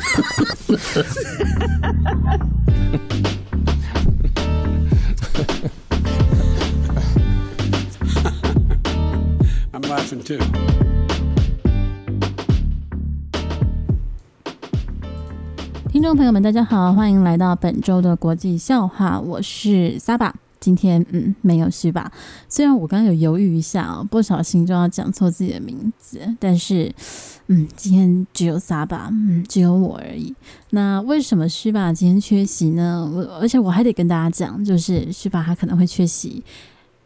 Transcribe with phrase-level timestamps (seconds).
[9.72, 10.38] I'm laughing too.
[15.90, 20.32] 听众朋友们，大家好，欢迎来到本周的国际笑话，我是 Saba。
[20.60, 22.12] 今天嗯，没有是吧？
[22.48, 26.92] 虽然我刚刚有犹豫一下哦，不小心就要讲错自己的名字，但是
[27.52, 30.32] 嗯，今天只有撒爸嗯，只有我而已。
[30.70, 33.10] 那为什么是吧今天缺席呢？
[33.12, 36.40] 我而且我还得跟大家讲，就是是吧他可能会缺席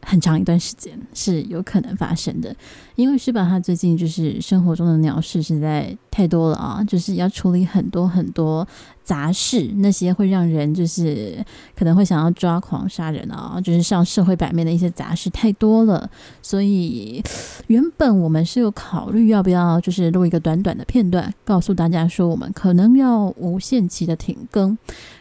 [0.03, 2.55] 很长一段时间，是有可能发生的，
[2.95, 8.69] 因为是吧他最近就是生活中的鸟事实在太多了啊，就是要处理很多很多。
[9.05, 11.45] 杂事，那些会让人就是
[11.77, 16.09] 可能会想要抓狂杀人啊，就是上社会版面的一些杂事太多了，
[16.41, 17.23] 所以
[17.67, 24.77] 原本我们是有考虑要不要就是录一个短短的片段，告诉大家说我们可能要无限期的停更。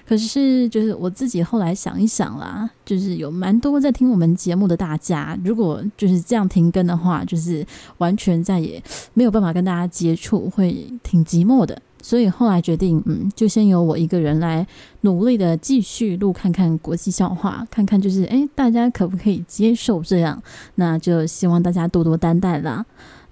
[0.05, 7.65] 可是就是我自己后来想一想啦，就是有蛮多在听我们节目的大家，如果就是这样停更的话，就是
[7.99, 8.81] 完全再也
[9.13, 11.81] 没有办法跟大家接触，会挺寂寞的。
[12.03, 14.67] 所以后来决定，嗯，就先由我一个人来
[15.01, 20.39] 努力的继续录，看看国际笑话，看看就是，哎，大家可不可以接受这样？
[20.75, 22.85] 那就希望大家多多担待啦。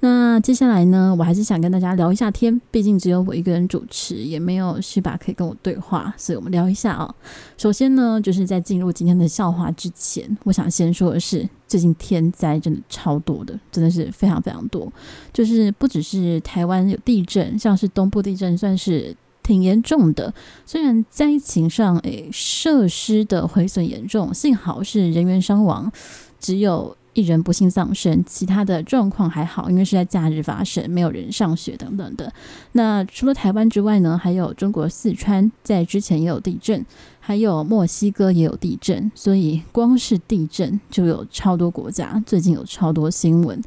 [0.03, 7.13] 那接下来呢，我还是想跟大家聊一下天，毕竟只有我一个人主持，也没有须把可以跟我对话，所以我们聊一下啊、
[7.55, 14.91] 首先呢，就是在进入今天的笑话之前，我想先说的是，最近天灾真的超多的，真的是非常非常多。
[15.31, 20.33] 就是不只是台湾有地震，像是东部地震算是挺严重的，
[20.66, 25.91] 虽然灾情上诶设施的毁损严重，幸好是人员伤亡
[26.39, 26.97] 只有。
[27.13, 32.31] 一人不幸丧生，其他的状况还好，因为是在假日发生，没有人上学等等的。
[32.71, 36.85] 那除了台湾之外呢，还有中国四川在之前也有地震，
[37.19, 43.61] 还有墨西哥也有地震，所以光是地震就有超多国家，最近有超多新闻。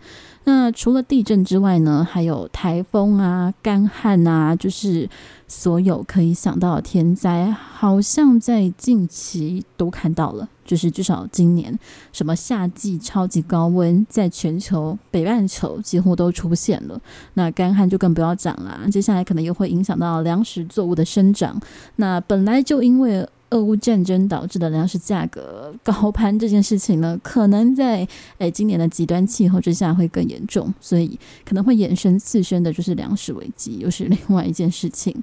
[0.45, 5.09] 那除了地震之外呢，还有台风啊、干旱啊，就是
[5.49, 10.49] 所有可以想到的天灾，好像在近期都看到了。
[10.67, 11.79] 就是至少今年，
[12.11, 16.99] 什么夏季超级高温，在全球北半球几乎都出现了。
[17.35, 21.61] 那干旱就更不要讲了，接下来可能又会影响到粮食作物的生长。
[21.97, 28.07] 那本来就因为俄乌战争导致的粮食价格高攀这件事情呢，可能在
[28.39, 35.15] 诶今年的极端气候之下会更严重，所以可能会衍生自身的就是粮食危机，又是另外一件事情。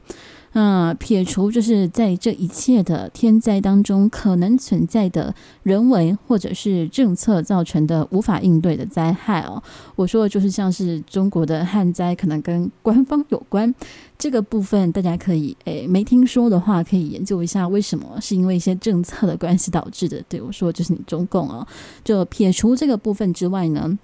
[0.54, 9.64] 那撇除就是在这一切的天灾当中可能存在的人为或者是政策造成的无法应对的灾害哦，
[9.96, 13.74] 我说的就是像是中国的旱灾，可能跟官方有关。
[14.18, 20.22] 这个部分大家可以诶没听说的话，可以研究一下为什么是因为一些政策的关系导致的。
[20.30, 21.66] 对，我说就是你中共哦，
[22.04, 23.98] 就撇除这个部分之外呢。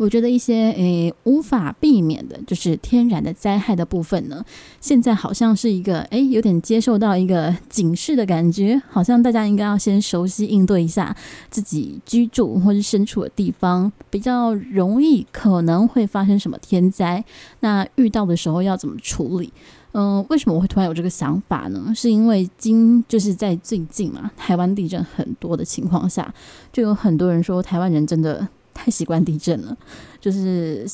[0.00, 4.42] 我觉得一些诶无法避免的，就是天然的灾害的部分呢，
[4.80, 11.14] 现在好像是一个诶有点接受到一个警示的感觉，好像大家应该要先熟悉应对一下
[11.50, 17.22] 自己居住或是身处的地方，比较容易可能会发生什么天灾，
[17.60, 19.52] 那遇到的时候要怎么处理？
[19.92, 21.92] 嗯、为什么我会突然有这个想法呢？
[21.94, 26.32] 是因为今就是在最近嘛，台湾地震很多的情况下，
[26.72, 28.48] 就有很多人说台湾人真的。
[28.80, 29.76] 太习惯地震了，
[30.18, 30.86] 就是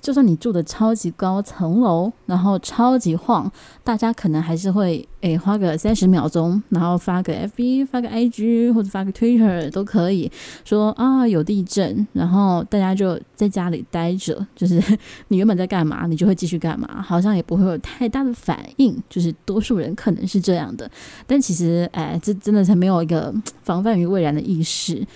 [0.00, 3.50] 就算你住的超级高层楼，然后超级晃，
[3.82, 10.30] 大家可能还是会诶、花个三十秒钟，然后发个 FB、发个 IG 或者发个 Twitter 都可以
[10.64, 14.82] 说啊有地震，然后大家就在家里待着，就是
[15.28, 20.90] 你原本在干嘛，你就会继续干嘛，好像也不会有太大的反应，就是多数人可能是这样的，
[21.26, 25.06] 但其实哎，这真的才没有一个防范于未然的意识。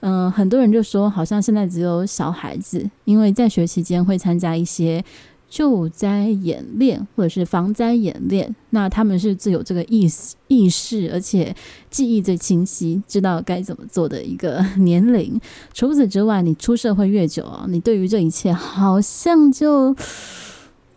[0.00, 5.04] 嗯、很多人就说，好像现在只有小孩子，因为在学期间会参加一些
[5.48, 11.54] 救灾演练或者是防灾演练，那他们是最有这个意识意识，而且
[11.90, 15.40] 记忆最清晰，知道该怎么做的一个年龄。
[15.72, 19.96] 除此之外，你出社会越久啊，你对于这一切好像就。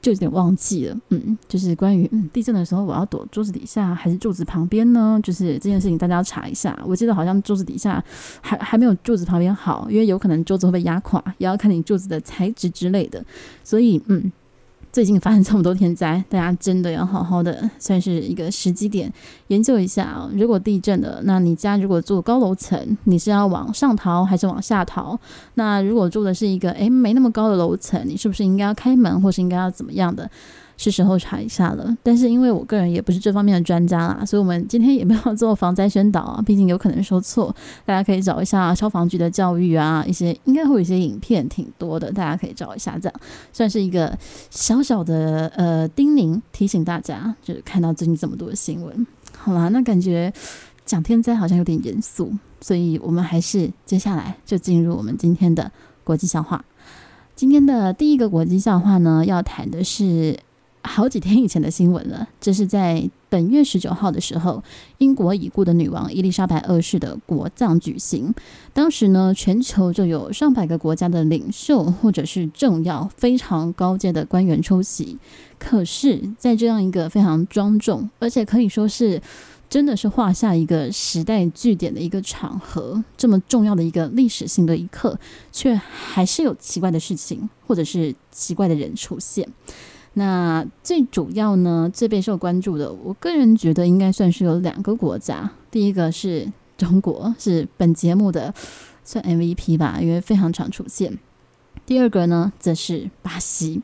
[0.02, 5.20] 就有点忘记了，嗯，就是关于嗯地震的时候，我要躲桌子底下还是柱子旁边呢？
[5.22, 6.78] 就是这件事情，大家要查一下。
[6.86, 8.04] 我记得好像桌子底下
[8.42, 13.24] 还还没有柱子旁边好，因为有可能桌子会被压垮，也要看你柱子的材质之类的。
[13.64, 14.32] 所以，嗯。
[14.92, 19.12] 最近发生这么多天灾，大家真的要好好的，算是一个时机点
[19.48, 20.30] 研究一下啊。
[20.34, 25.18] 如果地震了，那你家如果住高楼层，你是要往上逃还是往下逃？
[25.54, 30.30] 那如果住的是一个诶没那么高的楼层，你是不是应该要开门，或是应该要怎么样的？
[30.82, 31.96] 是时候查一下了。
[32.02, 37.56] 但是因为我个人也不是这方面的专家啦，所以我们今天也没有做防灾宣导啊，毕竟有可能说错。
[37.86, 43.20] 大家可以找一下消防局的教育啊，一些应该会有一些影片，挺多的，大家可以找一下，这样
[43.54, 44.18] 算是一个
[44.50, 49.06] 小小的呃叮咛，提醒大家，就是看到最近这么多新闻。
[49.38, 50.34] 好啦，那感觉
[50.84, 55.72] 讲天灾好像有点严肃，所以我们还是接下来就进入我们今天的
[56.04, 56.66] 国际笑话。
[57.36, 60.38] 今天的第一个国际笑话呢，要谈的是
[60.84, 62.28] 好几天以前的新闻了。
[62.40, 64.64] 这是在本月十九号的时候，
[64.98, 68.34] 英国已故的女王伊丽莎白二世的国葬举行。
[68.74, 75.18] 当时呢，全球就有上百个国家的领袖或者是重要、非常高阶的官员出席。
[75.58, 79.22] 可是，在这样一个非常庄重，而且可以说是。
[79.72, 85.18] 真的是画下一个时代句点的一个场合，这么重要的一个历史性的一刻，
[85.50, 89.48] 却还是有奇怪的事情，或者是奇怪的人出现。
[90.14, 95.50] 那最主要呢，最备受关注的，我个人觉得应该算是有两个国家。
[95.70, 98.54] 第一个是中国，是本节目的
[99.04, 101.18] 算 MVP 吧，因为非常常出现。
[101.86, 103.82] 第二个呢，则是巴西。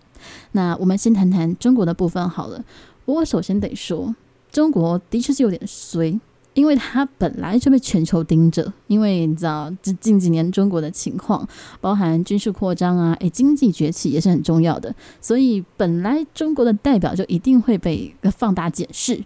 [0.51, 2.63] 那我们先谈谈中国的部分好了。
[3.05, 4.15] 我首先得说。
[4.49, 6.19] 中国的确是有点衰，
[6.57, 8.73] 因为它本来就被全球盯着。
[8.87, 11.47] 因为你知道，这近几年中国的情况，
[11.79, 14.93] 包含军事扩张啊，诶，经济崛起也是很重要的。
[15.21, 19.23] 所以本来中国的代表就一定会被放大检视。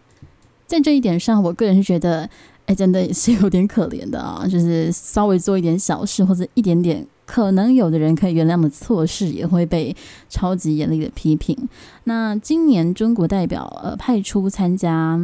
[0.68, 2.30] 在这一点上，我个人是觉得，
[2.66, 4.46] 诶，真的也是有点可怜的啊。
[4.46, 7.08] 就是稍微做一点小事，或者一点点。
[7.24, 9.96] 可能有的人可以原谅的错事，也会被
[10.28, 11.58] 超级严厉的批评。
[12.04, 15.18] 那今年中国代表呃派出参加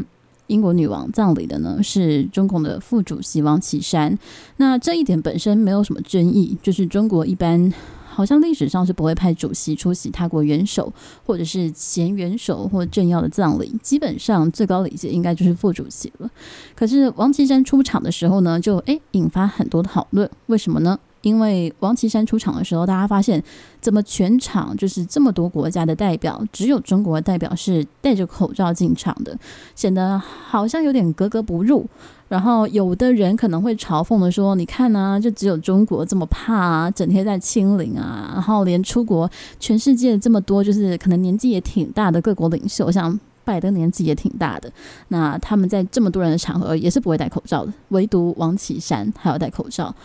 [0.48, 4.18] 英国女王葬礼的呢，是中共的副主席王岐山。
[4.58, 7.72] 那这一点本身没有什么争议，就是中国一般
[8.08, 10.92] 好像历史上是不会派主席出席他国元首
[11.26, 16.30] 或者是前元首或政要的葬礼，基本上最高礼节应该就是副主席了。
[16.76, 20.98] 可是王岐山出场的时候呢，就诶引发很多的讨论，为什么呢？
[21.28, 23.44] 因为王岐山出场的时候，大家发现
[23.82, 29.38] 怎么全场就是这么多国家的代表，只有中国的代表是戴着口罩进场的，
[29.76, 31.86] 显得好像有点格格不入。
[32.30, 39.30] 然后有的人可能会嘲讽的说：“你看啊，就只有中国这么怕啊，整天在清零啊，然后连出国，
[39.60, 44.70] 全世界这么多就是可能年纪也挺大的各国领袖，像拜登年纪也挺大的，
[45.08, 49.96] 那他们在这么多人的场合也是不会戴口罩的，唯独王岐山还要戴口罩。”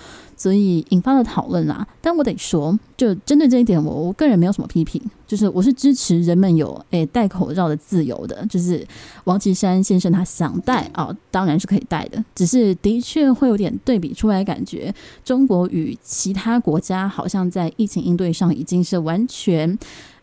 [0.43, 8.85] 所以引发了讨论啦，但我得说，就针对这一点，我我个人没有什么批评，就是我是支持人们有诶戴口罩的自由的，就是
[9.23, 14.93] 王岐山先生他想戴啊、哦，当然是可以戴的，只是的确会有点对比出来，感觉
[15.25, 19.79] 中国与其他国家好像在疫情应对上已经是完全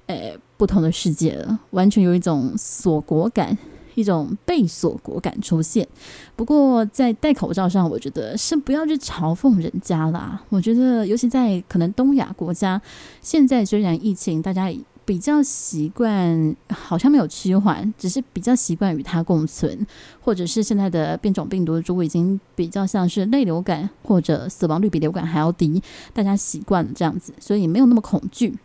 [0.08, 3.58] 诶不同的世界了，完全有一种锁国感。
[4.00, 5.88] 一种被锁国感出现，
[6.36, 10.42] 不过在戴口罩上，我觉得是不要去嘲讽人家啦。
[10.50, 12.82] 我觉得，尤其在可能东亚国家，
[13.22, 14.74] 现在虽然疫情大家
[15.04, 19.86] 比较习惯，好像没有趋缓，只是比较习惯与它共存，
[20.22, 25.82] 或者是现在的变种病毒如果已经比较像是类流感，或者死亡率比流感还要低，
[26.14, 28.58] 大家习惯了这样子，所以没有那么恐惧。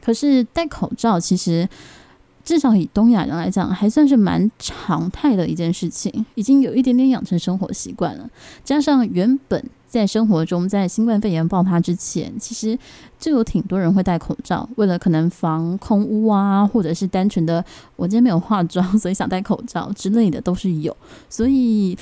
[0.00, 1.68] 可是戴口罩其实。
[2.48, 8.26] 至少以东亚人来讲，还算是蛮常态的一件事情，已经有一点点养成生活习惯了。
[8.64, 12.78] 加上原本在生活中，在新冠肺炎爆发之前，其实
[13.18, 17.62] 就有挺多人会戴口罩，为了可能防空污啊，或者是单纯的
[17.96, 20.96] 我今天没有化妆，所以想戴口罩之类的都是有。
[21.28, 21.94] 所以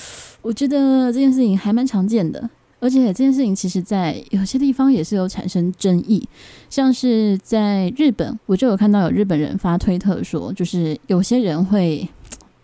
[0.43, 2.49] 我觉得这件事情还蛮常见的。
[2.78, 6.28] 而且这件事情其实，在有些地方也是有产生争议，
[6.68, 12.09] 像是在日本，我就有看到有日本人发推特说，就是有些人会。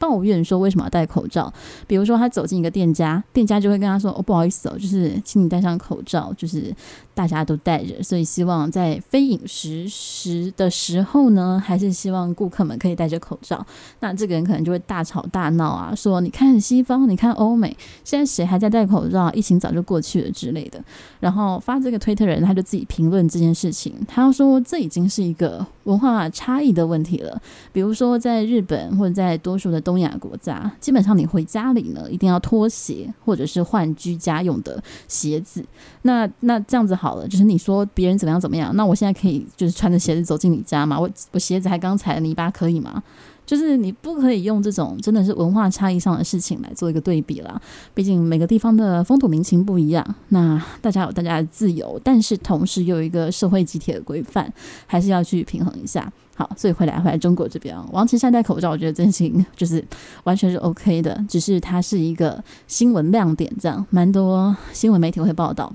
[0.02, 1.52] 抱怨说为什么要戴口罩？
[1.86, 6.74] 比如说他走进一个店家，店家就会跟他说：“哦，不好意思哦，就是请你戴上口罩，就是
[7.14, 13.64] 大家都戴着，所以希望在非饮食时的时候呢，还是希望顾客们可以戴着口罩。”
[14.00, 19.30] 那这个人可能就会大吵大闹啊，说：“你看西方，你看欧美，现在谁还在戴口罩？
[19.32, 20.82] 疫情早就过去了之类的。”
[21.20, 27.40] 然后发这个推特人他就自己评论这件事情，他说这已经是一个文化差异的问题了。
[27.72, 35.62] 比如说在日本或者在多数的东东亚国家基本上，你回家里呢，一定要脱鞋，或者是换居家用的鞋子。
[36.00, 40.98] 那那这样子好了，就是你说别人怎么样怎么样，那我现在可以就是穿着鞋子走进你家吗？
[40.98, 43.02] 我 我鞋子还刚踩泥巴，可以吗？
[43.44, 47.60] 就是你不可以用这种真的是文化差异上的事情来做一个对比啦。
[47.92, 54.50] 毕竟每个地方的风土民情不一样，那大家有大家的自由，但是同时又有一个社会集体的规范，
[54.86, 56.10] 还是要去平衡一下。
[56.34, 59.84] 好，所以回来回来中国这边，王岐山戴口罩，我觉得真心就是
[60.24, 65.72] 完全是 OK 的，只是它是一个新闻亮点，这样蛮多新闻媒体会报道。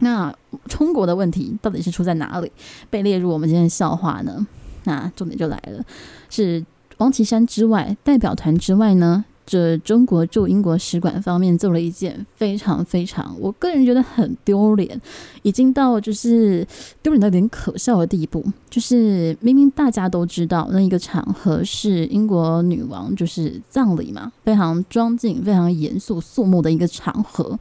[0.00, 0.34] 那
[0.68, 2.52] 中国的问题到底是出在哪里，
[2.90, 4.46] 被列入我们今天的笑话呢？
[4.84, 5.82] 那重点就来了，
[6.28, 6.62] 是
[6.98, 9.24] 王岐山之外，代表团之外呢？
[9.46, 15.00] 这中国驻英国使馆方面做了一件非常非常，我个人觉得很丢脸，
[15.42, 16.66] 已经到就是
[17.00, 18.44] 丢脸到有点可笑的地步。
[18.68, 27.58] 就是明明大家都知道那一个场合是英国女王就是葬礼嘛，非常庄敬、非常严肃肃穆的一个场合，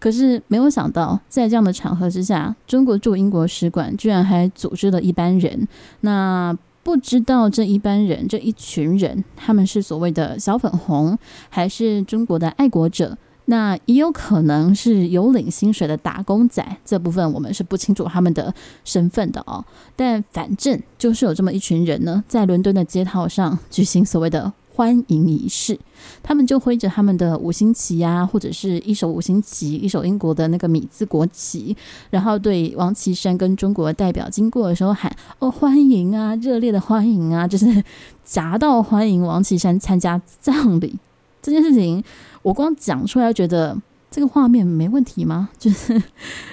[0.00, 5.68] 可是没有想到在这样的场合之下，中国驻英国使馆居然还组织了一班人，
[6.00, 6.56] 那。
[6.86, 13.18] 不知道这一般人，这一群人，他们是所谓的小粉红，还是中国的爱国者？
[13.46, 16.64] 那也有可能是有领薪水的打工仔。
[16.84, 19.64] 这部分我们是不清楚他们的身份的哦。
[19.96, 24.52] 但反正就是有这么一群人呢，在伦敦的街道上举行所谓的。
[24.76, 25.78] 欢迎仪式，
[26.22, 31.74] 他们就挥着他们的五星旗呀、或者是一手五星旗，一手英国的那个米字国旗，
[32.10, 37.82] 然后对王岐山跟中国代表经过的时候喊：“哦，欢迎啊，热烈的欢迎啊！”就是
[38.22, 40.94] 夹道欢迎王岐山参加葬礼
[41.40, 42.04] 这件事情，
[42.42, 43.78] 我光讲出来觉得。
[44.08, 45.50] 这个画面没问题吗？
[45.58, 46.00] 就是，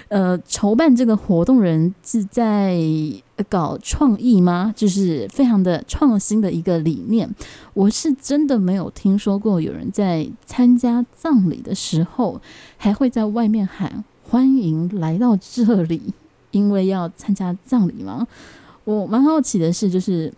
[0.09, 2.75] 呃，筹办这个活动人是在
[3.49, 4.73] 搞创意吗？
[4.75, 7.29] 就是非常的创新的一个理念。
[7.73, 12.41] 我是真的没有听说过有人在参加葬礼的时候，
[12.77, 16.13] 还会在外面喊欢迎来到这里，
[16.51, 18.27] 因为要参加葬礼吗？
[18.83, 20.33] 我蛮好奇的是，就是。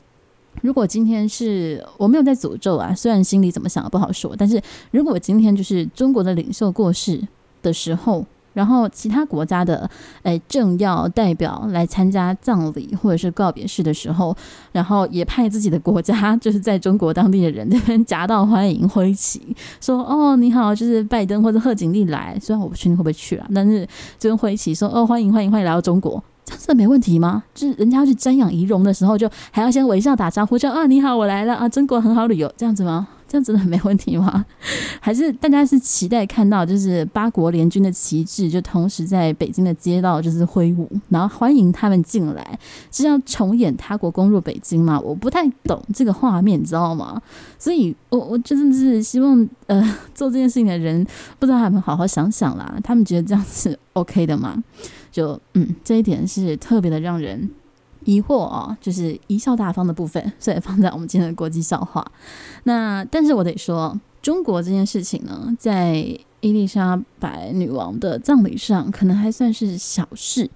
[0.61, 4.59] 如果今天是我没有在诅咒啊，虽然心里怎么想不好说，但是
[4.89, 7.21] 如果今天就是中国的领袖过世
[7.61, 8.25] 的时候，
[8.55, 9.87] 然后其他国家的
[10.23, 14.35] 诶政要代表来参加葬礼或者是告别式的时候，
[14.71, 26.23] 然后也派自己的国家就是在中国当地的人那边夹道欢迎挥旗，说哦你好，就是拜登或者贺锦丽来，虽然我不确定会不会去啊，但是就挥旗说哦欢迎欢迎欢迎来到中国。
[26.45, 27.43] 这这没问题吗？
[27.55, 33.07] 就是人家要去瞻仰遗容的时候，就还要先微笑打招呼，叫啊你好，我来了啊，中国很好旅游，这样子吗？
[33.35, 34.45] 这样子的没问题吗？
[35.01, 42.59] 还是大家是期待看到就是八国联军的旗帜，就同时在北京的街道就是挥舞，然后欢迎他们进来，
[42.91, 44.97] 是要重演他国攻入北京吗？
[44.97, 47.21] 我不太懂这个画面，你知道吗？
[47.59, 49.81] 所以我我真的是希望呃
[50.13, 51.05] 做这件事情的人，
[51.37, 54.63] 不知道他们好好想想啦，他们觉得这样是 OK 的吗？
[55.11, 57.49] 就嗯，这一点是特别的让人
[58.05, 62.05] 疑惑哦，就是贻笑大方的部分，所以放在我们今天的国际笑话。
[62.63, 65.95] 那但是我得说，中国这件事情呢，在
[66.39, 70.49] 伊丽莎白女王的葬礼上，可能还算是小事。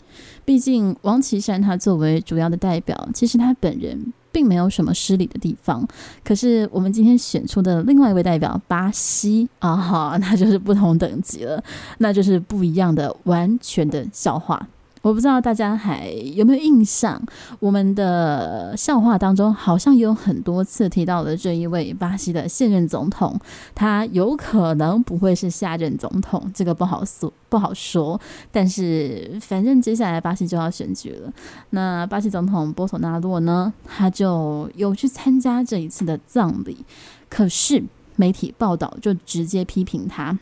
[0.46, 4.14] 毕竟王岐山他作为主要的代表，其实他本人。
[4.32, 5.84] 并没有什么失礼的地方，
[6.24, 11.62] 可是我们今天选出的另外一位代表巴西啊，哈，那就是不同等级了，
[11.98, 14.68] 那就是不一样的完全的笑话。
[15.02, 17.22] 我不知道大家还有没有印象，
[17.60, 23.40] 我们的笑话当中好像有很多次提到的这一位巴西的现任总统，
[23.74, 28.20] 他有可能不会是下任总统，这个不好说，不好说。
[28.52, 31.32] 但是反正接下来巴西就要选举了，
[31.70, 36.86] 那巴西总统波索纳洛呢，他就有去参加这一次的葬礼，
[37.30, 37.82] 可是
[38.18, 40.38] 媒体报道就直接批评他，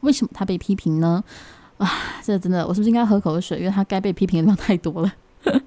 [0.00, 1.22] 为什么他被批评呢？
[1.78, 1.88] 啊，
[2.22, 3.58] 这真的，我是不是应该喝口水？
[3.58, 5.12] 因为他该被批评的地方太多了。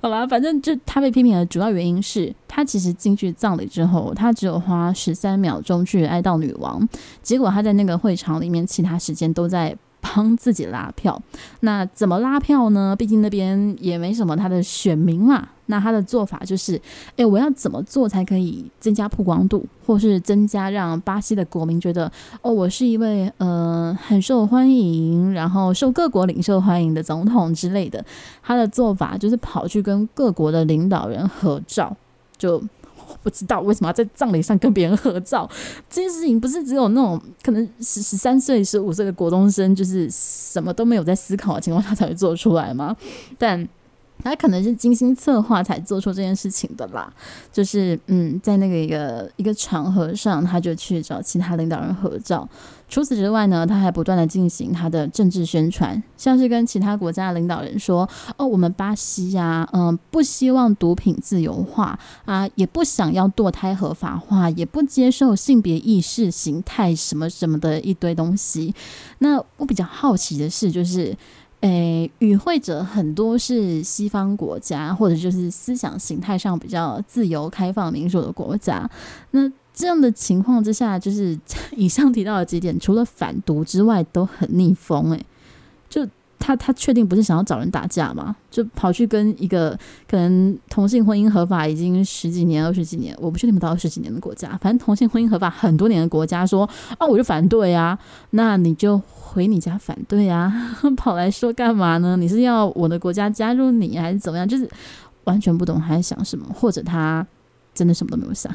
[0.00, 6.86] 好啦，反正就他被批评的主要原因是他其实进去葬礼之后，他只有花十三秒钟去哀悼女王，
[7.22, 9.76] 结果他在那个会场里面，其他时间都在。
[10.04, 11.20] 帮自己拉票，
[11.60, 12.94] 那怎么拉票呢？
[12.94, 15.48] 毕竟那边也没什么他的选民嘛。
[15.66, 16.78] 那他的做法就是，
[17.16, 28.04] 诶，我要怎么做才可以增加曝光度，或是增加让巴西的国民觉得，哦，我是一位呃很受欢迎，然后受各国领袖欢迎的总统之类的。
[28.42, 31.96] 他的做法就是跑去跟各国的领导人合照，
[32.36, 32.62] 就。
[33.22, 35.48] 不知道为什么要在葬礼上跟别人合照，
[35.90, 42.96] 这件事情不是只有那种可能十十三岁、十五岁的国中生，就是什么都没有在思考的情况下才会做出来吗？
[43.38, 43.68] 但。
[44.22, 47.12] 他可能是精心策划才做出这件事情的啦，
[47.52, 52.48] 就是嗯，在那个一个一个场合上，他就去找其他领导人合照。
[52.88, 68.74] 除此之外呢，他还不断的进行他的政治宣传，像是跟其他国家的领导人说：“哦，我们巴西呀、嗯，不希望毒品自由化啊，也不想要堕胎合法化，也不接受性别意识形态什么什么的一堆东西。”
[69.18, 71.16] 那我比较好奇的是，就是。
[71.60, 78.86] 诶，与会者很多是西方国家，或者就是思想形态上比较自由、开放、民主的国家。
[79.30, 81.38] 那这样的情况之下，就是
[81.76, 85.10] 以上提到的几点，除了反毒之外，都很逆风。
[85.10, 85.26] 诶，
[85.90, 86.08] 就。
[86.46, 88.36] 他他确定不是想要找人打架吗？
[88.50, 89.70] 就跑去跟一个
[90.06, 97.98] 可能同性婚姻合法已经十几年、二十几年，我不确定不到二十几年的国家，反正同性婚姻合法很多年的国家说啊，我就反对啊，
[98.32, 100.52] 那你就回你家反对啊，
[100.98, 102.14] 跑来说干嘛呢？
[102.14, 104.46] 你是要我的国家加入你还是怎么样？
[104.46, 104.68] 就是
[105.24, 107.26] 完全不懂他在想什么，或者他
[107.72, 108.52] 真的什么都没有想，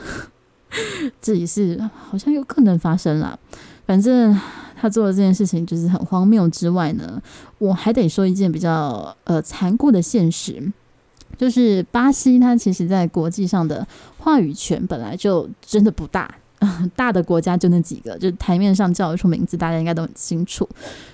[1.22, 3.38] 这也是好像有可能发生啦，
[3.86, 4.40] 反正。
[4.82, 7.22] 他做的这件事情就是很荒谬之外呢，
[7.58, 10.72] 我还得说一件比较呃残酷的现实，
[11.38, 13.86] 就是巴西它其实在国际上的
[14.20, 16.34] 话语权本来就真的不大，
[16.96, 20.68] 大的国家就那几个，就台面上叫得出名字，大家应该都很清楚。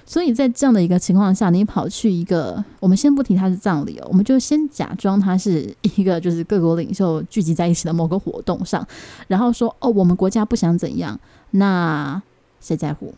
[0.05, 8.85] 所以在这样的一个情况下，你跑去一个，我们先不提他是葬礼哦，我们就先假装他是一个就是各国领袖聚集在一起的某个活动上，
[9.27, 11.19] 然后说哦，我们国家不想怎样，
[11.51, 12.21] 那
[12.59, 13.13] 谁在乎？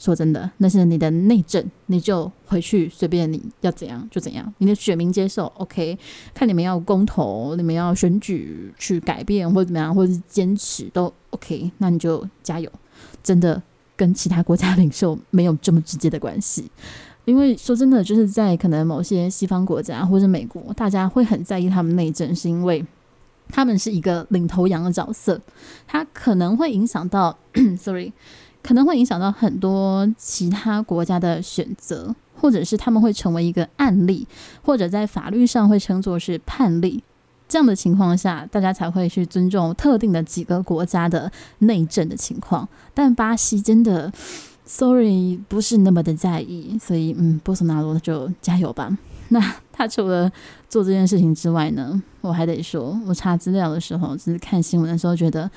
[0.00, 4.50] 说真的，那是你的内政，你就回去随便你要怎样就怎样。
[4.56, 5.98] 你的选民接受，OK？
[6.32, 11.70] 看你们要公投，你们要选举去改变或者怎么样，或者是坚持都 OK。
[11.76, 12.72] 那你就加油，
[13.22, 13.62] 真的
[13.94, 16.70] 跟其他国家领袖没有这么直接的关系。
[17.26, 22.82] 因为说真的，就是在可能某些西方国家或者美国，大家会很在意他们内政，是因为
[23.50, 25.38] 他们是一个领头羊的角色，
[25.86, 27.38] 他可能会影响到，
[27.78, 28.10] sorry。
[28.62, 34.26] 可能会影响到很多其他国家的选择，或者是他们会成为一个案例，
[34.62, 37.02] 或者在法律上会称作是判例。
[37.48, 42.68] 这样的情况下，大家才会去尊重特定的几个国家的内政的情况。
[42.94, 44.12] 但巴西真的
[44.64, 48.96] ，sorry，不是那么的在意，所以嗯，波索纳罗就加油吧。
[49.30, 50.30] 那他除了
[50.68, 55.50] 做这件事情之外呢，我还得说，我查资料的时候，就是看新闻的时候觉得。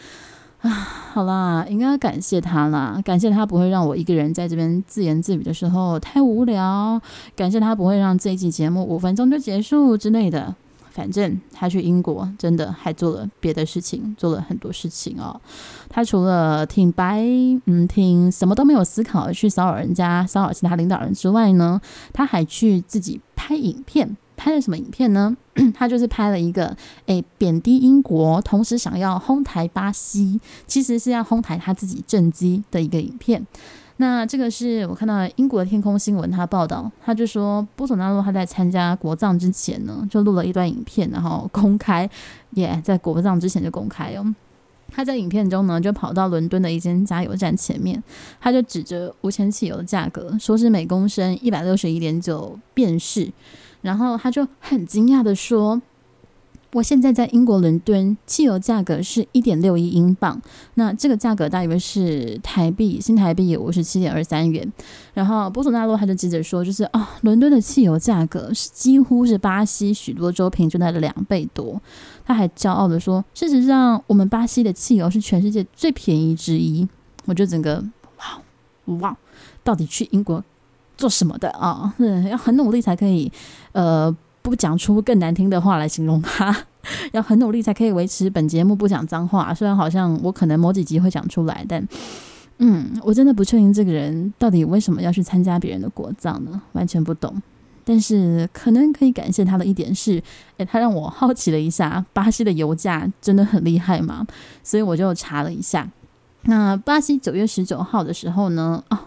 [0.64, 0.70] 啊，
[1.14, 7.00] 好啦，应该感谢他啦，感谢他不会让我一个人在这边自言自语的时候太无聊，
[7.36, 10.56] 感谢他不会让这一期节目五分钟就结束之类的。
[10.92, 15.42] 反正他去英国真的还做了别的事情，做了很多事情哦。
[15.90, 17.20] 他除了挺白，
[17.66, 21.82] 嗯，挺什么都没有思考的去骚扰人家、骚扰其他领导人之外呢，
[22.14, 24.16] 他还去自己拍影片。
[24.36, 25.36] 拍了什么影片呢？
[25.74, 33.46] 他就是拍了一个，诶，贬低英国，同时想要哄抬巴西，其实是要哄抬他自己政绩的一个影片。
[33.98, 42.10] 那这个是我看到英国的天空新闻，他报道，他就说波索纳洛他在参加国葬之前呢，就录了一段影片，然后公开，
[42.52, 44.36] 也、在国葬之前就公开哦。
[44.92, 48.04] 他在影片中呢，就跑到伦敦的一间加油站前面，
[48.42, 53.32] 他就指着无铅汽油的价格，说是每公升一百六十一点九便士。
[53.84, 55.80] 然后他就很惊讶地说
[56.74, 60.42] ：“我现在在英国伦敦，汽油价格是一点六一英镑，
[60.74, 64.74] 那这个价格大约是台币新台币五十七点二三元。”
[65.14, 71.80] 然后波索纳洛他就接着说：“就是啊、哦，伦敦的汽油价格是几乎是巴西许多州平均的两倍多。”
[72.26, 76.88] 他还骄傲地说：“事实上，我们巴西的汽油是全世界最便宜之一。”
[77.26, 77.84] 我就整个
[78.18, 79.18] 哇哇，
[79.64, 80.44] 到底去英国？
[81.04, 81.94] 做什么的啊？
[81.98, 83.30] 嗯， 要很努力才可以，
[83.74, 84.10] 呃，
[84.42, 86.56] 不讲出更难听的话来形容他。
[87.12, 89.54] 要很努力才可以维持本节目不讲脏话。
[89.54, 91.86] 虽然好像我可能某几集会讲出来，但
[92.60, 96.62] 嗯，我真的不确定这个人到底为什么要去参加别人的国葬呢？
[96.72, 97.36] 完全不懂。
[97.84, 100.24] 但是可能可以感谢他的一点是，
[100.56, 104.26] 诶，他让我好奇了一下，巴西的油价真的很厉害吗？
[104.64, 105.90] 所以我就查了一下。
[106.44, 108.82] 那巴西九月十九号的时候呢？
[108.90, 108.98] 哦。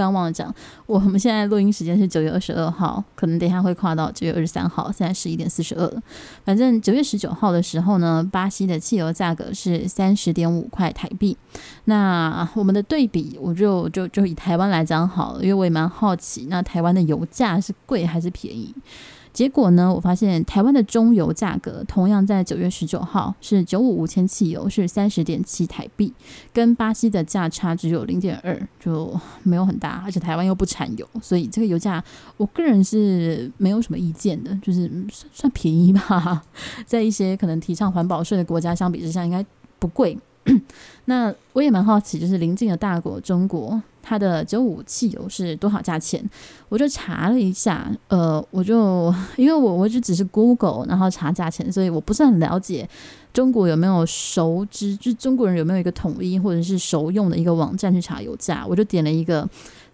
[0.00, 0.52] 刚忘了讲，
[0.86, 4.90] 我们现在录音时间是九月二十二号，可能等一下会跨到九月二十三号。
[4.90, 6.02] 现在十一点四十二了，
[6.44, 11.36] 反正九月十九号的时候呢，巴西的汽油价格是三十点五块台币。
[11.84, 18.74] 那我们的对比，我就就就以台湾来讲好了，因为我也蛮好奇，那台湾的油价是贵还是便宜？
[19.32, 26.12] 结果呢，我发现台湾的中油价格同样在九月十九号是九五五千汽油是三十点七台币，
[26.52, 32.02] 跟巴西的价差只有零点二，就没有很大，而且台湾又不产油，所以这个油价
[32.36, 36.42] 我个人是没有什么意见的，就是算算便宜吧，
[36.84, 39.44] 在一些可能提倡环保税的国家相比之下，应该
[39.78, 40.18] 不贵。
[41.06, 43.80] 那我也蛮好奇，就是临近的大国中国。
[44.02, 46.24] 它的九五汽油是多少价钱？
[46.70, 52.88] 我就查了一下，呃，我就 因为我我就只是 Google，然后查价钱，所以我不是很了解
[53.32, 58.64] 中国有没有熟知，就中国人有没有一个统一或者是熟用的一个网站去查油价。
[58.66, 59.46] 我就点了一个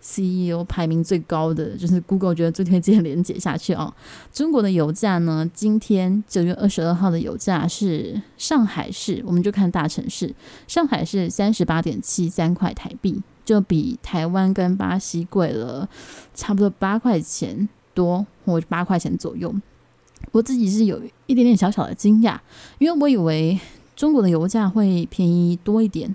[0.09, 3.92] CEO 排名最高的，就是 Google 觉得最推荐连接下去哦。
[4.33, 10.33] 中国的油价呢，今天九月二十二号的油价是上海市，我们就看大城市，
[10.69, 15.88] 上海市三十八点七三块台币，就比台湾跟巴西贵了
[16.35, 19.53] 差不多八块钱多，或八块钱左右。
[20.31, 22.38] 我自己是有一点点小小的惊讶，
[22.79, 23.59] 因为我以为
[23.97, 26.14] 中国的油价会便宜多一点。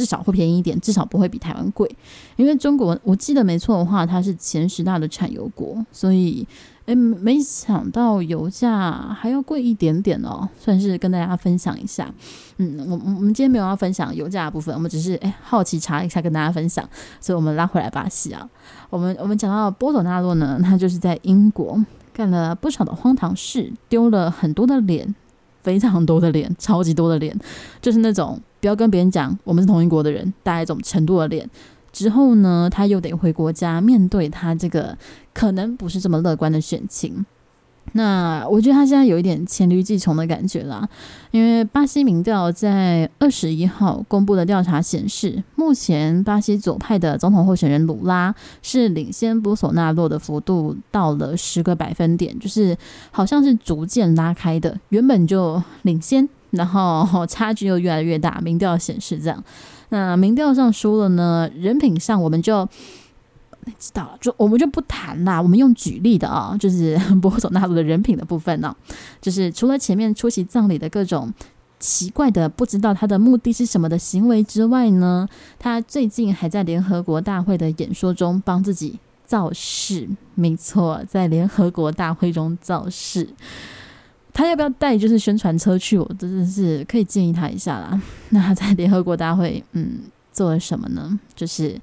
[0.00, 1.86] 至少会便宜一点，至少不会比台湾贵，
[2.36, 6.46] 因为中国我记得没错的话，它是前十大的产油国，所以
[6.86, 12.10] 诶，没想到油价还要贵一点点哦，算是跟大家分享一下。
[12.56, 16.82] 嗯，我我们今天没有要分享油价的部分，我们只是诶好奇查一下跟大家分享，
[17.20, 18.48] 所以我们拉回来巴西啊，
[18.88, 21.78] 我们我们讲到波佐纳洛呢，他就是在英国
[22.14, 25.14] 干了不少的荒唐事，丢了很多的脸。
[25.62, 27.38] 非常多的脸，超级多的脸，
[27.80, 31.48] 就是那种不要跟别人讲我们是同一国的人，大概这种程度的脸。
[31.92, 34.96] 之后呢，他又得回国家面对他这个
[35.34, 37.26] 可能不是这么乐观的选情。
[37.92, 40.88] 那我觉得他现在有一点黔驴技穷的感觉啦，
[41.32, 52.76] 因为巴西民调在二十一号公布的调查显示，目前巴西左派的总统候选人鲁拉是领先波索纳洛的幅度到了十个百分点，就是
[53.10, 58.40] 好像是逐渐拉开的，原本就领先，然后差距又越来越大。
[58.40, 59.42] 民调显示这样，
[59.88, 62.68] 那民调上输了呢，人品上我们就。
[63.78, 65.40] 知道了，就我们就不谈啦。
[65.40, 68.74] 我们用举例的啊、就是 波索纳罗的人品的部分呢、
[69.20, 71.32] 就是除了前面出席葬礼的各种
[71.78, 80.08] 奇怪的、不知道他的目的是什么的行为之外呢，他最近还在联合国大会的演说中帮自己造势。
[80.34, 83.28] 没错，在联合国大会中造势，
[84.32, 85.98] 他要不要带就是宣传车去？
[85.98, 88.00] 我真的是可以建议他一下啦。
[88.30, 90.00] 那他在联合国大会，嗯，
[90.32, 91.18] 做了什么呢？
[91.34, 91.80] 就是。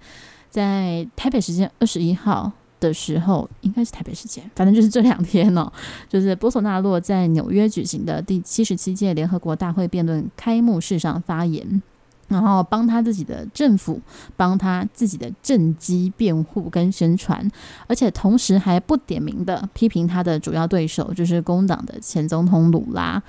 [0.49, 5.71] 在台北时间二十一号的时候，应该是台北时间，反正就是这两天呢，
[6.07, 11.81] 就是波索纳洛在纽约举行的第七十七届联合国大会辩论开幕式上发言，
[12.27, 14.01] 然后帮他自己的政府、
[14.35, 17.49] 帮他自己的政绩辩护跟宣传，
[17.87, 23.21] 而且同时还不点名的批评他的主要对手，就是工党的前总统鲁拉。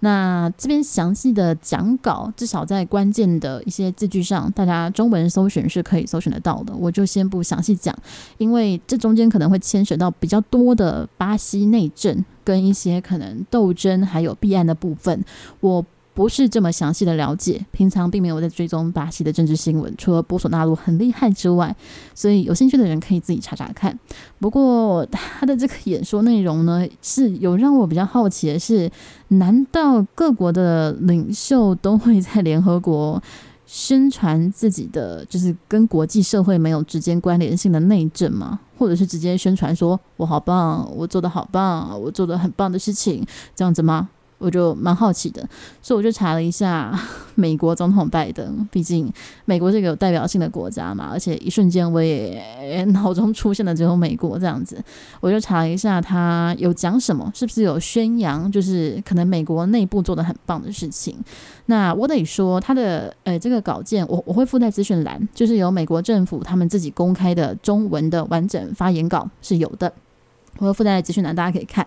[0.00, 6.74] 那这边详细的讲稿，至少在关键的一些字句上，大家中文搜寻是可以搜寻得到的。
[6.74, 7.96] 我就先不详细讲，
[8.36, 15.24] 因为这中间可能会牵扯到比较多的巴西内政跟一些可能斗争还有弊案的部分。
[15.60, 15.84] 我。
[16.16, 21.76] 不是这么详细的了解，平常并没有在追踪巴西的政治新闻，除了波索纳罗很厉害之外，
[22.14, 23.96] 所以有兴趣的人可以自己查查看。
[24.38, 28.90] 不过他的这个演说内容呢，是有让我比较好奇的是，
[29.28, 33.22] 难道各国的领袖都会在联合国
[33.66, 38.58] 宣传自己的就是跟国际社会没有直接关联性的内政吗？
[38.78, 43.22] 或者是直接宣传说我好棒，我做得好棒，我做得很棒的事情，
[43.54, 44.08] 这样子吗？
[44.38, 45.46] 我就蛮好奇的，
[45.80, 46.92] 所以我就查了一下
[47.34, 49.12] 美国总统拜登，毕竟
[49.44, 54.82] 美国是一个有代表性的国家嘛，而且一瞬间我也 脑中出现的只有美国这样子，
[55.20, 61.16] 我就查了一下他有讲什么，是不是有宣扬，就是可能美国内部做的很棒的事情。
[61.66, 69.92] 那我得说他的呃这个稿件，我我会附在资讯栏，就是由美国政府他们自己公开的中文的完整发言稿是有的。
[70.58, 71.86] 我的附在资讯栏，大家可以看。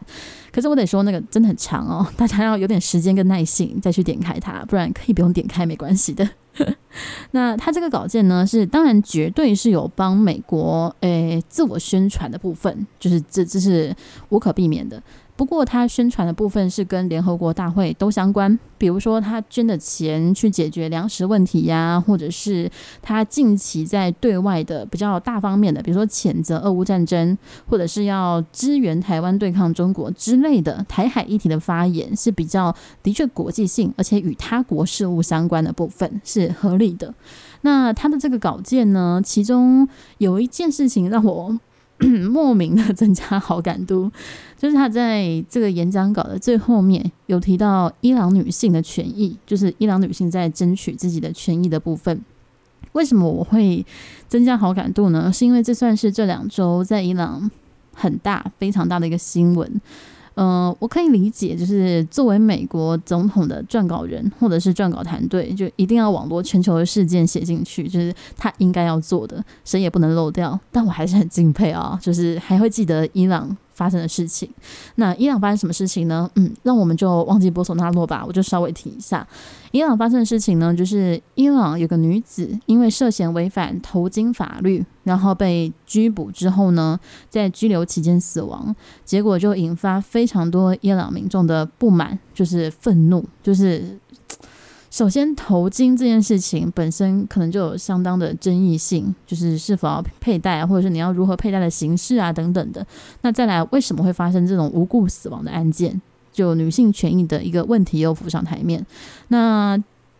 [0.51, 6.27] 可是我得说，那个真的很长哦， 大家要有点时间跟耐心再去点开它，不然可以不用点开，没关系的。
[7.31, 13.95] 那他这个稿件呢，是当然绝对是有帮美国诶自我宣传的部分，就是这这是
[14.29, 15.01] 无可避免的。
[15.39, 22.69] 不过，他宣传的部分是跟联合国大会都相关，比如说他捐的钱去解决粮食问题呀，或者是
[23.01, 27.37] 他近期在对外的比较大方面的，比如说谴责俄乌战争，
[27.69, 37.13] 或者是要支援台湾对抗中国之类的台海议题的发言，是比较的确国际性，而且与他国事务相关的部分是合理的。
[37.61, 41.57] 那他的这个稿件呢，其中有一件事情让我。
[42.29, 44.09] 莫名的增加好感度，
[44.57, 52.21] 就是他在这个演讲稿的最后面有提到伊朗女性的权益，就是伊朗女性在争取自己的权益的部分。
[52.93, 53.85] 为什么我会
[54.27, 55.31] 增加好感度呢？
[55.31, 57.51] 是因为这算是这两周在伊朗
[57.93, 59.81] 很大、非常大的一个新闻。
[60.41, 70.57] 嗯、我可以理解，就是作为美国总统的撰稿人或者是撰稿团队，就一定要网罗全球的事件写进去，就是他应该要做的，谁也不能漏掉。
[70.71, 74.49] 但我还是很敬佩啊、就是还会记得伊朗发生的事情。
[74.95, 76.31] 那伊朗发生什么事情呢？
[76.35, 79.27] 嗯，那我们就忘记波索纳洛吧，我就稍微提一下。
[79.71, 86.99] 伊朗发生的事情呢，就是伊朗有个女子因为涉嫌违反头巾法律，然后被拘捕之后呢，
[87.31, 93.97] 在拘留期间死亡，结果就引发非常多伊朗民众的不满，就是愤怒，就是
[94.91, 102.85] 首先头巾这件事情本身可能就有相当的争议性，就是是否要佩戴，或者是你要如何佩戴的形式啊等等的。
[103.23, 105.99] 那再来，为什么会发生这种无故死亡的案件？
[106.31, 108.85] 就女性权益的一个问题又浮上台面。
[109.29, 109.75] 那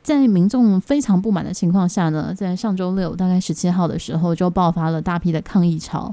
[0.10, 6.12] 在民众非常不满的情况下呢，在上周六大概十七号的时候，就爆发了大批的抗议潮。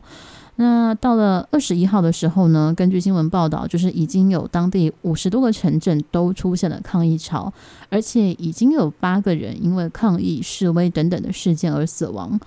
[0.57, 7.51] 那到了二十一号的时候呢，根据新闻报道，就是已经有当地五十多个城镇都出现了抗议潮，
[7.89, 12.39] 而且已经有八个人因为抗议、示威等等的事件而死亡。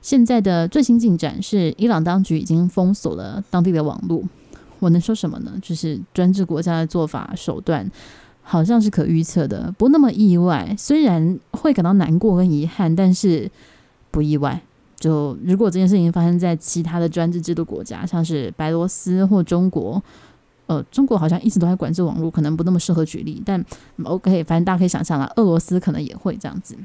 [0.00, 4.22] 现在的最新进展是，伊朗当局已经封锁了当地的网络。
[4.78, 5.50] 我能说什么呢？
[5.60, 7.90] 就是专制国家的做法手段。
[8.42, 10.74] 好像是可预测的，不那么意外。
[10.76, 13.50] 虽然会感到难过跟遗憾，但是
[14.10, 14.60] 不意外。
[14.96, 20.00] 就如果这件事情发生在其他的专制制度国家，像是白罗斯或中国，
[20.66, 23.42] 呃，中国好像一直都在管制网络，可能不那么适合举例。
[23.44, 23.64] 但
[24.04, 26.76] OK，反正大家可以想象啦，俄罗斯可能也会这样子。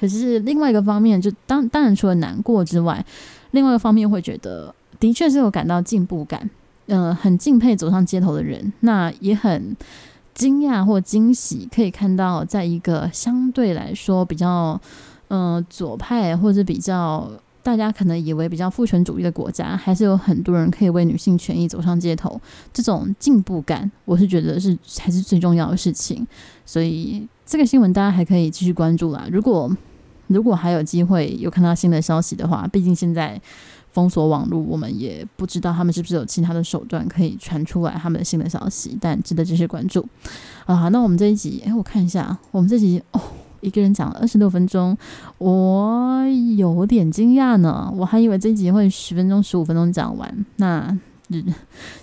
[0.00, 3.04] 可是另外一个方面，就当当然除了难过之外，
[3.52, 6.48] 另外一个方面会觉得，的确是有感到进步感。
[6.86, 9.76] 嗯、很敬佩走上街头的人，那也很。
[10.34, 14.80] 惊讶或惊喜，可以看到，在一个相对来说比较，
[15.28, 17.30] 嗯、左派或者比较
[17.62, 22.38] 大家可能以为比较父权主义的国家，还是有很多人可以为女性权益走上街头。
[22.72, 26.26] 这种进步感，我是觉得是才是最重要的事情。
[26.66, 29.26] 所以这个新闻大家还可以继续关注啦。
[29.30, 29.70] 如果
[30.34, 33.40] 如果还有机会有看到新的消息的话，毕竟现在。
[33.94, 40.04] 封锁网络，我们也不知道他们是不是有其他的手段可以传出来他们的新的消息，但值得继续关注。
[40.66, 43.20] 啊，那我们这一集，哎，我看一下，我们这集哦，
[43.60, 44.98] 一个人讲了二十六分钟，
[45.38, 50.44] 我有点惊讶呢，我还以为这一集会十分钟、十五分钟讲完。
[50.56, 50.98] 那，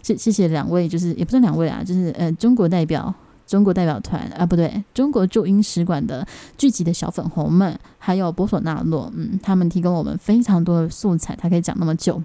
[0.02, 3.14] 谢谢谢两位，就是也不算两位啊，就是呃中国代表。
[3.52, 6.26] 中国代表团啊，不对，中国驻英使馆的
[6.58, 12.24] 聚集的小粉红们，还有波索纳洛，嗯，他们提供我们非常多的素材，他可以讲那么久。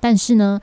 [0.00, 0.58] 但是呢，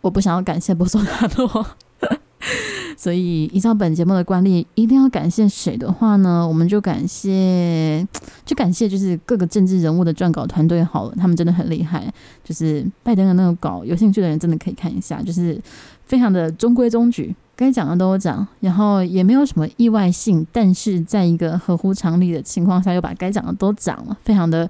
[0.00, 1.66] 我不想要感谢波索纳洛，
[2.96, 6.48] 所以依照本节目的惯例，一定要感谢谁的话呢？
[6.48, 8.08] 我们就感谢，
[8.46, 12.10] 就感谢就是各个政治人物的撰稿团队好了，他们真的很厉害。
[12.42, 15.60] 就是拜登的那个稿，有兴趣的人真的可以看一下，就是
[16.06, 17.36] 非常的中规中矩。
[17.56, 24.68] 该讲的都讲，然后也没有什么意外性，但是在一个合乎常理的情况下，又把该讲的都讲了，非常的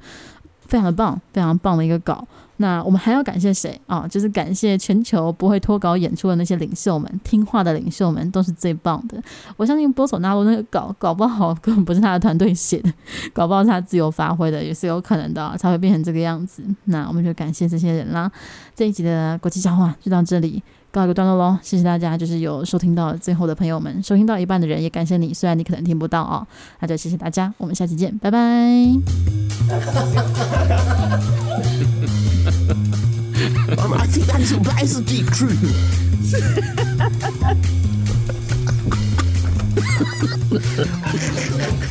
[0.67, 2.27] 非常的棒，非常棒的一个稿。
[2.59, 4.07] 那我们还要感谢谁啊？
[4.07, 9.21] 就是感谢全球不会脱稿演出的那些领袖们，听话的领袖们都是最棒的。
[9.57, 12.93] 我相信波索纳罗那个稿搞不好根本不是他的团队写的，
[13.33, 16.63] 搞不好是他自由发挥的，也是有可能的，才会变成这个样子。
[16.85, 18.31] 那我们就感谢这些人啦。
[18.77, 20.63] 这一集的国际笑话就到这里。
[20.95, 26.47] 告一个段落喽，谢谢大家，就是有收听到最后的朋友们，收听到一半的人也感谢你，虽然你可能听不到哦，
[26.79, 28.39] 那就谢谢大家，我们下期见，拜拜。